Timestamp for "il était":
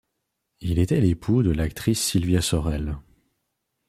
0.61-0.99